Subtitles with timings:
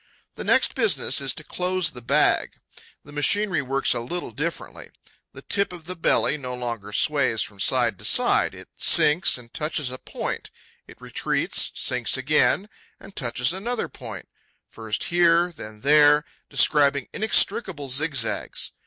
[0.33, 2.55] The next business is to close the bag.
[3.05, 4.89] The machinery works a little differently.
[5.33, 8.55] The tip of the belly no longer sways from side to side.
[8.55, 10.49] It sinks and touches a point;
[10.87, 12.67] it retreats, sinks again
[12.99, 14.27] and touches another point,
[14.67, 18.71] first here, then there, describing inextricable zigzags.